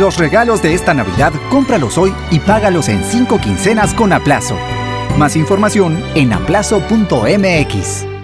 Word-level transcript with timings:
Los 0.00 0.16
regalos 0.16 0.62
de 0.62 0.72
esta 0.72 0.94
Navidad, 0.94 1.30
cómpralos 1.50 1.98
hoy 1.98 2.14
y 2.30 2.38
págalos 2.38 2.88
en 2.88 3.04
cinco 3.04 3.38
quincenas 3.38 3.92
con 3.92 4.14
Aplazo. 4.14 4.56
Más 5.18 5.36
información 5.36 6.02
en 6.14 6.32
aplazo.mx. 6.32 8.19